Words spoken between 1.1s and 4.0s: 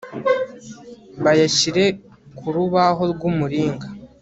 bayashyire ku rubaho rw'umuringa